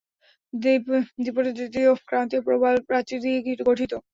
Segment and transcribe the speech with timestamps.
[0.53, 3.91] দ্বীপটি তৃতীয় ক্রান্তীয় প্রবাল প্রাচীর দিয়ে গঠিত।